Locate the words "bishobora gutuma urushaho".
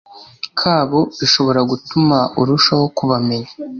1.19-2.85